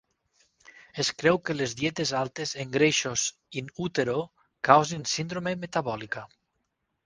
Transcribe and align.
Es 1.03 1.11
creu 1.21 1.37
que 1.49 1.55
les 1.57 1.75
dietes 1.81 2.15
altes 2.21 2.55
en 2.65 2.73
greixos 2.77 3.27
"in 3.63 3.71
utero" 3.87 4.19
causen 4.73 5.09
síndrome 5.15 5.57
metabòlica. 5.67 6.29